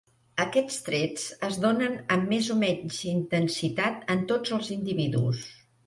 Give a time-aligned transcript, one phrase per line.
[0.45, 5.51] Aquests trets es donen amb més o menys intensitat en tots els individus.